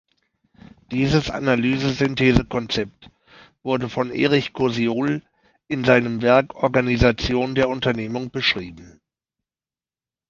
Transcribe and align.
Dieses 0.91 1.29
Analyse-Synthese-Konzept 1.29 3.11
wurde 3.61 3.87
von 3.87 4.09
Erich 4.09 4.51
Kosiol 4.51 5.21
in 5.67 5.83
seinem 5.83 6.23
Werk 6.23 6.55
„Organisation 6.55 7.53
der 7.53 7.69
Unternehmung“ 7.69 8.31
beschrieben. 8.31 8.99